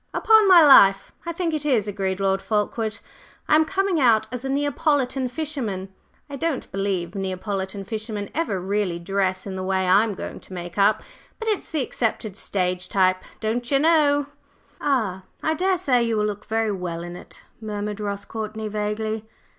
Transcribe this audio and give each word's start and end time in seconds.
"Upon 0.15 0.47
my 0.47 0.65
life, 0.65 1.11
I 1.27 1.31
think 1.31 1.53
it 1.53 1.63
is!" 1.63 1.87
agreed 1.87 2.19
Lord 2.19 2.41
Fulkeward. 2.41 2.97
"I 3.47 3.53
am 3.53 3.65
coming 3.65 3.99
out 4.01 4.25
as 4.33 4.43
a 4.43 4.49
Neapolitan 4.49 5.27
fisherman! 5.29 5.89
I 6.27 6.37
don't 6.37 6.71
believe 6.71 7.13
Neapolitan 7.13 7.83
fishermen 7.85 8.31
ever 8.33 8.59
really 8.59 8.97
dress 8.97 9.45
in 9.45 9.55
the 9.55 9.61
way 9.61 9.85
I'm 9.87 10.15
going 10.15 10.39
to 10.39 10.53
make 10.53 10.79
up, 10.79 11.03
but 11.37 11.47
it's 11.49 11.69
the 11.69 11.83
accepted 11.83 12.35
stage 12.35 12.89
type, 12.89 13.21
don'cher 13.39 13.77
know." 13.77 14.25
"Ah! 14.81 15.21
I 15.43 15.53
daresay 15.53 16.01
you 16.01 16.17
will 16.17 16.25
look 16.25 16.45
very 16.45 16.71
well 16.71 17.03
in 17.03 17.15
it," 17.15 17.43
murmured 17.61 17.99
Ross 17.99 18.25
Courtney, 18.25 18.69
vaguely. 18.69 19.27